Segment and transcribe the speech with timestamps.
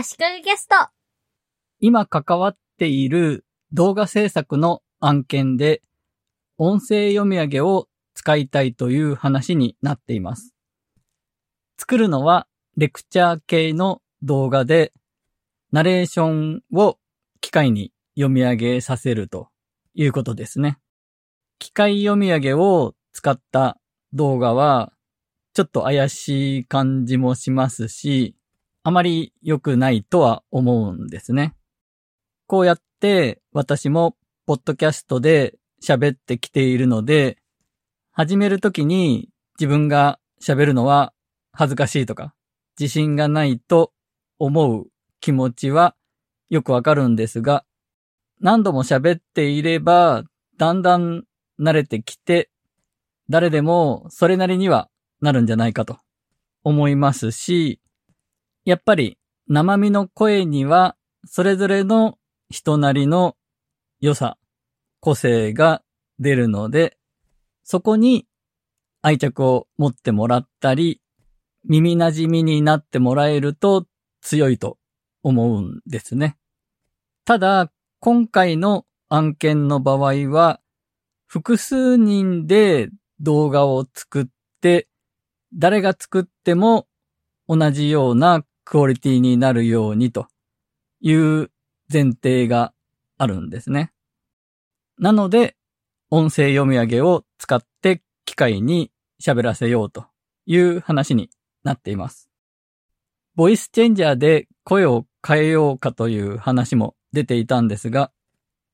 [0.00, 0.76] 足利ゲスト。
[1.80, 5.82] 今関わっている動画制作の案件で、
[6.56, 10.54] 音声読み上げを使いたいという話になっています。
[11.78, 14.92] 作るのはレクチャー系の動画で、
[15.72, 16.96] ナレーションを
[17.40, 19.48] 機械に読み上げさせると
[19.94, 20.78] いうことですね。
[21.58, 23.80] 機械読み上げを使った
[24.12, 24.92] 動画は、
[25.54, 28.36] ちょっと怪しい感じもしますし、
[28.88, 31.54] あまり良くないとは思うんですね。
[32.46, 34.16] こうやって私も
[34.46, 37.36] ポッドキャストで喋ってきているので、
[38.12, 39.28] 始めるときに
[39.58, 41.12] 自分が喋るのは
[41.52, 42.32] 恥ずかしいとか、
[42.80, 43.92] 自信がないと
[44.38, 44.86] 思う
[45.20, 45.94] 気持ちは
[46.48, 47.66] よくわかるんですが、
[48.40, 50.24] 何度も喋っていれば、
[50.56, 51.24] だんだん
[51.60, 52.48] 慣れてきて、
[53.28, 54.88] 誰でもそれなりには
[55.20, 55.98] なるんじゃないかと
[56.64, 57.82] 思いますし、
[58.68, 62.18] やっぱり生身の声にはそれぞれの
[62.50, 63.34] 人なりの
[63.98, 64.36] 良さ、
[65.00, 65.80] 個性が
[66.18, 66.98] 出るので、
[67.64, 68.26] そこに
[69.00, 71.00] 愛着を持ってもらったり、
[71.64, 73.86] 耳馴染みになってもらえると
[74.20, 74.76] 強いと
[75.22, 76.36] 思うんですね。
[77.24, 80.60] ただ、今回の案件の場合は、
[81.26, 84.26] 複数人で動画を作っ
[84.60, 84.88] て、
[85.54, 86.86] 誰が作っても
[87.48, 90.26] 同じようなクオリティになるようにと
[91.00, 91.50] いう
[91.90, 92.74] 前提が
[93.16, 93.92] あるんですね。
[94.98, 95.56] なので、
[96.10, 98.90] 音声読み上げを使って機械に
[99.22, 100.04] 喋らせようと
[100.44, 101.30] いう話に
[101.64, 102.28] なっています。
[103.36, 108.12] ボイスチェンジャーで声を変えようかという話も出ていたんですが、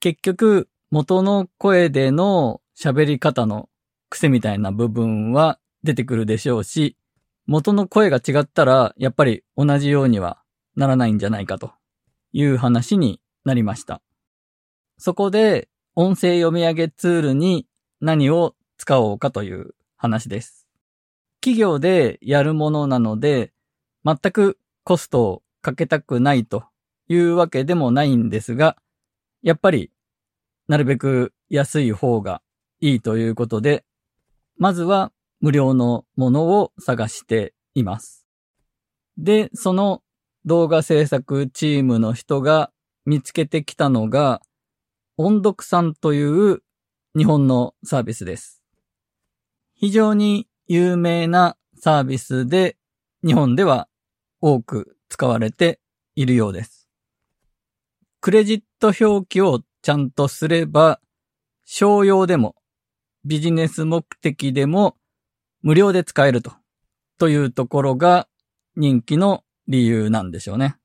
[0.00, 3.70] 結局元の声での喋り方の
[4.10, 6.98] 癖みたいな部分は出てくるでしょうし、
[7.48, 10.42] 元の声が違ったらやっぱり同じようには
[10.76, 11.72] ならないんじゃないかと
[12.32, 14.02] いう話になりました。
[14.98, 17.66] そこで音声読み上げツールに
[18.02, 20.66] 何を使おうかという話です。
[21.40, 23.54] 企業でやるものなので、
[24.04, 26.64] 全くコストをかけたくないと
[27.08, 28.76] いうわけでもないんですが、
[29.42, 29.90] やっぱり
[30.68, 32.42] なるべく安い方が
[32.80, 33.86] いいということで、
[34.58, 38.26] まずは無料のものを探しています。
[39.16, 40.02] で、その
[40.44, 42.70] 動画制作チームの人が
[43.04, 44.42] 見つけてきたのが、
[45.16, 46.62] 音読さんという
[47.16, 48.62] 日本のサービスです。
[49.74, 52.76] 非常に有名なサービスで
[53.24, 53.88] 日本では
[54.40, 55.80] 多く使われて
[56.14, 56.88] いるようです。
[58.20, 61.00] クレジット表記をちゃんとすれば、
[61.64, 62.56] 商用でも
[63.24, 64.97] ビジネス目的でも
[65.68, 66.52] 無料で使えると、
[67.18, 68.26] というところが
[68.74, 70.78] 人気の理由なんでしょうね。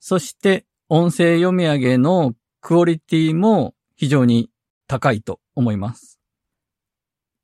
[0.00, 4.50] そして音声読み上げのクオリティも非常に
[4.88, 6.18] 高いと思います。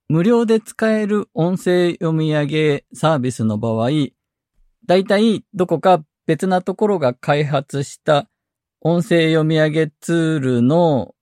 [0.08, 3.91] 無料で使える音声読み上げサービスの場合、
[4.84, 8.28] だいたいどこか別なところが開発した
[8.80, 11.14] 音声読み上げツールの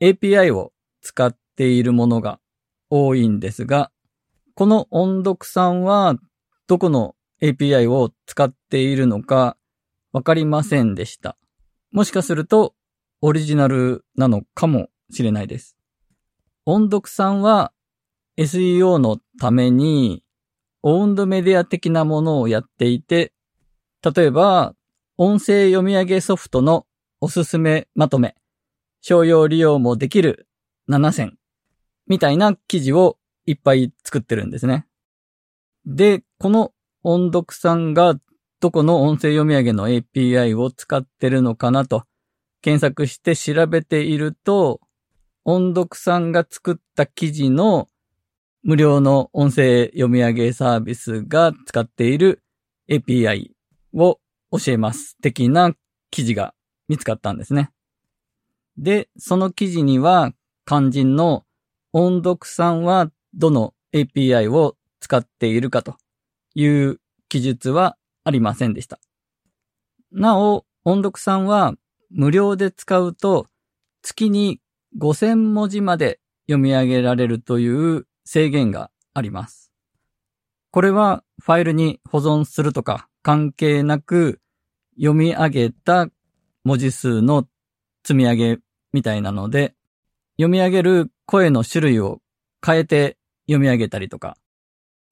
[0.00, 2.38] API を使っているものが
[2.88, 3.90] 多いんですが、
[4.56, 6.16] この音読さんは
[6.66, 9.58] どこの API を使っているのか
[10.12, 11.36] わかりませんでした。
[11.92, 12.74] もしかすると
[13.20, 15.76] オリジナルなのかもしれないです。
[16.64, 17.74] 音読さんは
[18.38, 20.24] SEO のために、
[20.82, 23.34] オウンドメディア的なものをやっていて、
[24.02, 24.74] 例えば、
[25.18, 26.86] 音声読み上げソフトの
[27.20, 28.34] おすすめまとめ、
[29.02, 30.48] 商用利用もできる
[30.88, 31.38] 7選、
[32.06, 34.86] みたいな記事をいっぱい作ってるんですね。
[35.84, 38.16] で、この音読さんが
[38.60, 42.04] どこの音声読み上げの API を使ってるのかなと
[42.62, 44.80] 検索して調べていると、
[45.44, 47.86] 音読さんが作った記事の
[48.64, 52.42] 無料の音声読み上げサービスが使っている
[52.90, 53.50] API
[53.94, 54.18] を
[54.50, 55.72] 教えます的な
[56.10, 56.52] 記事が
[56.88, 57.70] 見つかったんですね。
[58.76, 60.32] で、その記事には
[60.66, 61.44] 肝心の
[61.92, 65.96] 音読さんはどの API を使っているかと
[66.54, 68.98] いう記述はありませんでした。
[70.10, 71.74] なお、音読さんは
[72.10, 73.46] 無料で使うと
[74.02, 74.60] 月に
[74.98, 79.72] 5000文字まで読み上げられるという制限があります。
[80.70, 84.40] これはファイルに保存するとか関係なく
[84.96, 86.08] 読み上げた
[86.64, 87.46] 文字数の
[88.04, 88.58] 積み上げ
[88.92, 89.74] みたいなので、
[90.36, 92.20] 読み上げる声の種類を
[92.64, 93.15] 変えて
[93.46, 94.36] 読み上げたりとか、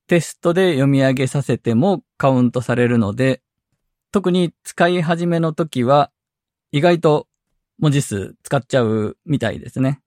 [0.07, 3.41] テストで読み上げさせてもカウントされるので、
[4.13, 6.11] 特に使い始めの時は
[6.73, 7.27] 意外と
[7.79, 10.01] 文字数使っちゃうみたいですね。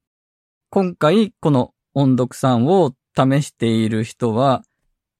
[0.69, 4.63] 今回この音読さんを試している人は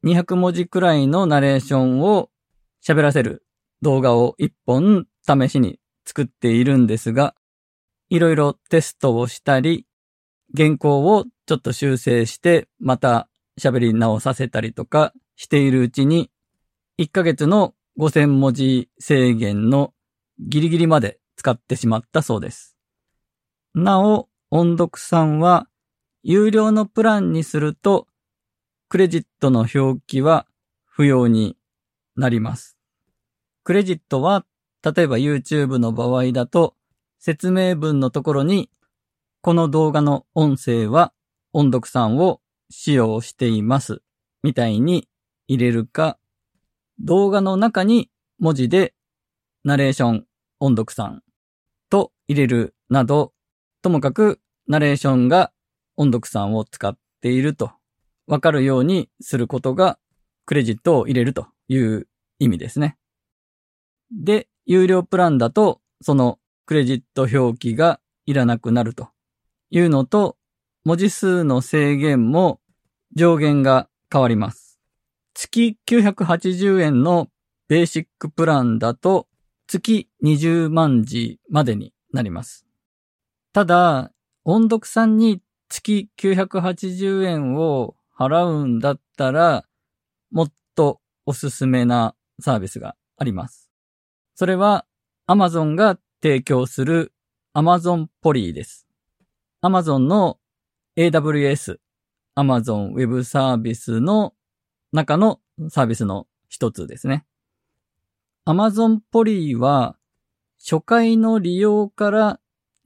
[0.05, 2.29] 200文字くらいのナレーションを
[2.85, 3.43] 喋らせる
[3.81, 7.35] 動画を1本試しに作っているんですが、
[8.09, 9.85] いろいろテストをしたり、
[10.55, 13.27] 原稿をちょっと修正してまた
[13.59, 16.29] 喋り直させたりとかしているうちに、
[16.99, 19.93] 1ヶ月の5000文字制限の
[20.39, 22.77] ギリギリまで使ってしまったそうです。
[23.73, 25.67] なお、音読さんは
[26.21, 28.07] 有料のプランにすると
[28.89, 30.47] クレジットの表記は
[30.85, 31.57] 不要に
[32.15, 32.77] なります。
[33.65, 34.45] クレジットは、
[34.81, 36.73] 例えば YouTube の場合だと、
[37.19, 38.69] 説明文のところに、
[39.41, 41.11] この動画の音声は
[41.53, 44.01] 音読さんを使用しています、
[44.43, 45.07] みたいに
[45.47, 46.17] 入れるか、
[46.99, 48.09] 動画の中に
[48.39, 48.93] 文字で
[49.63, 50.25] ナレーション
[50.59, 51.23] 音読さん
[51.89, 53.33] と入れるなど、
[53.81, 55.51] ともかくナレーションが
[55.95, 57.71] 音読さんを使っていると
[58.27, 59.97] わかるようにすることが
[60.45, 62.07] クレジットを入れるという
[62.39, 62.97] 意味ですね。
[64.11, 69.09] で、有料プランだとそのクレジット表記がいらなくなると
[69.69, 70.37] いうのと、
[70.87, 72.61] 文字数の制限も
[73.13, 74.79] 上限が変わります。
[75.33, 77.27] 月980円の
[77.67, 79.27] ベーシックプランだと
[79.67, 82.65] 月20万字までになります。
[83.51, 84.13] ただ、
[84.45, 89.65] 音読さんに月980円を払うんだったら、
[90.31, 93.69] もっとおすすめなサービスがあります。
[94.35, 94.85] それは
[95.27, 97.11] Amazon が提供する
[97.53, 98.87] Amazon ポリーです。
[99.61, 100.39] Amazon の
[100.97, 101.77] AWS、
[102.35, 104.33] Amazon Web サービスの
[104.91, 105.39] 中の
[105.69, 107.23] サービスの一つですね。
[108.47, 109.95] Amazon ポリーは
[110.59, 112.39] 初回の利用から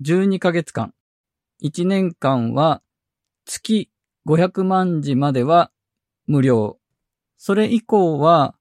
[0.04, 0.94] 12ヶ月間、
[1.64, 2.82] 1年間は
[3.46, 3.90] 月
[4.28, 5.72] 500万字までは
[6.28, 6.80] 無料。
[7.38, 8.56] それ以降は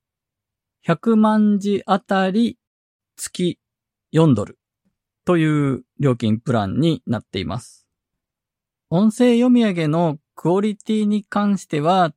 [0.87, 2.56] 100万字あたり
[3.17, 3.58] 月
[4.12, 4.61] 4ドル
[5.25, 7.79] という料金プランになっています。
[8.92, 12.12] 音声読み上げのクオリティに関しては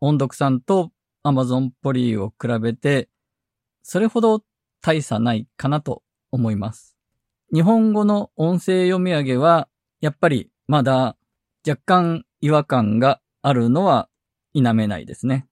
[0.00, 0.92] 音読さんと
[1.24, 3.08] Amazon ポリーを比べて
[3.82, 4.44] それほど
[4.80, 6.96] 大差ないかなと思います。
[7.52, 9.66] 日本語の音声読み上げは
[10.00, 11.16] やっぱりまだ
[11.66, 14.08] 若干違和感があるのは
[14.52, 15.48] 否めないですね。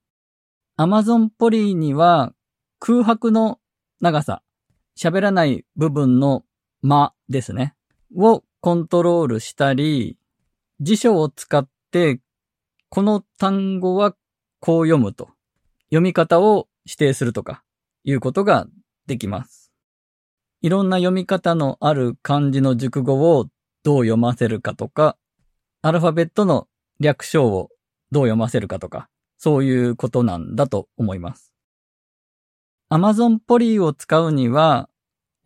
[0.79, 2.33] Amazon ポリーには
[2.79, 3.59] 空白の
[4.01, 4.43] 長さ、
[4.97, 6.45] 喋らない部分の
[6.83, 7.75] 間ですね、
[8.17, 10.19] をコントロールしたり、
[10.81, 12.21] 辞書を使って
[12.95, 14.15] この単語は
[14.61, 15.31] こう読むと、
[15.89, 17.65] 読み方を指定するとか
[18.05, 18.67] いうことが
[19.07, 19.73] できます。
[20.61, 23.47] いろんな読み方のある漢字の熟語を
[23.83, 25.17] どう読ませるかとか、
[25.81, 26.69] アルファベットの
[27.01, 27.71] 略称を
[28.11, 29.09] どう読ませるかとか、
[29.39, 31.55] そういうことなんだと思います。
[32.91, 34.91] Amazon ポリーを使うには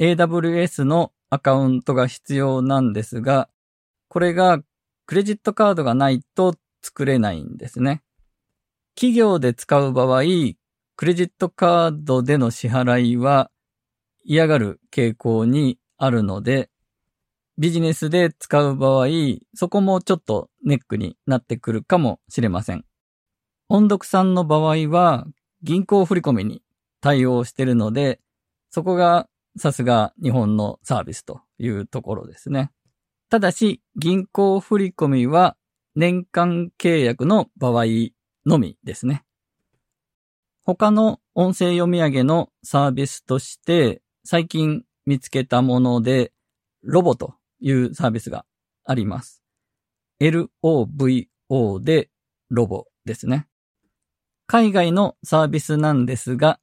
[0.00, 3.49] AWS のアカウントが必要なんですが、
[4.08, 4.62] これが
[5.06, 8.02] クレジットカードがないと作れないんですね。
[8.96, 10.22] 企業で使う場合、
[10.96, 13.50] クレジットカードでの支払いは
[14.24, 16.70] 嫌がる傾向にあるので、
[17.58, 19.06] ビジネスで使う場合、
[19.54, 22.84] そこもちょっとネックになってくるかもしれません。
[23.68, 25.26] 音読さんの場合は、
[25.62, 26.62] 銀行振込に
[27.00, 28.20] 対応しているので、
[28.70, 32.72] そこがさすが日本のサービスというところですね。
[33.28, 35.56] ただし、銀行振込は
[35.97, 37.85] 年間契約の場合
[38.45, 39.25] のみですね。
[40.62, 46.33] 他の音声読み上げのサービスとして、最近見つけたもので、
[46.83, 48.45] ロボというサービスが
[48.85, 49.42] あります。
[50.21, 52.11] LOVO で
[52.49, 53.49] ロボですね。
[54.47, 56.61] 海外のサービスなんですが、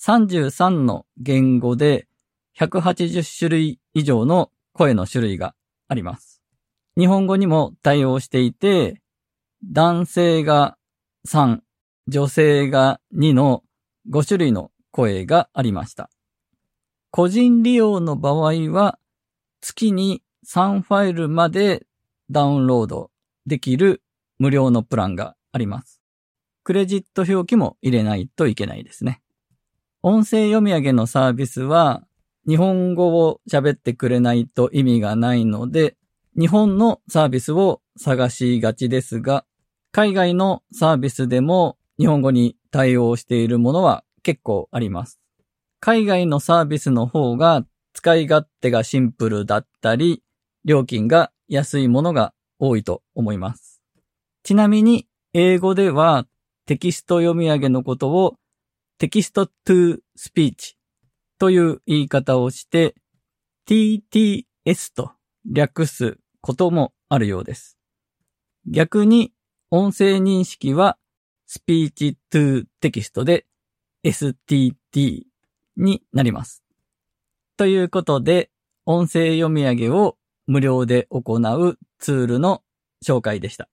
[0.00, 2.08] 33の言語で
[2.58, 5.54] 180種類以上の声の種類が
[5.88, 6.42] あります。
[6.96, 9.02] 日本語にも対応していて、
[9.64, 10.76] 男性が
[11.28, 11.58] 3、
[12.08, 13.62] 女性が2の
[14.10, 16.08] 5種類の声がありました。
[17.10, 18.98] 個人利用の場合は、
[19.60, 21.86] 月に3ファイルまで
[22.30, 23.10] ダウンロード
[23.46, 24.02] できる
[24.38, 26.00] 無料のプランがあります。
[26.62, 29.22] クレジット表記も入れないといけないですね。
[30.02, 32.05] 音声読み上げのサービスは
[32.46, 35.96] 日本語を喋ってくれないと意味がないので、
[36.38, 39.44] 日本のサービスを探しがちですが、
[39.90, 45.18] 海外のサービスでも日本語に対応しているものは結構あります。
[45.80, 50.22] 海外のサービスの方が使い勝手がシンプルだったり、
[50.64, 53.82] 料金が安いものが多いと思います。
[54.44, 56.26] ちなみに、英語では
[56.66, 58.36] テキスト読み上げのことを
[58.98, 60.75] テキスト to speech
[61.38, 62.94] という言い方をして
[63.68, 64.44] TTS
[64.94, 65.12] と
[65.44, 67.78] 略すこともあるようです。
[68.66, 69.32] 逆に
[69.70, 70.98] 音声認識は
[71.48, 73.46] speech to text で
[74.04, 75.24] STT
[75.76, 76.62] になります。
[77.56, 78.50] ということで、
[78.84, 80.16] 音声読み上げを
[80.46, 82.62] 無料で行うツールの
[83.04, 83.68] 紹介でした。